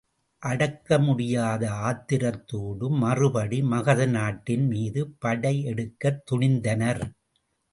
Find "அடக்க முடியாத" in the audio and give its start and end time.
0.43-1.69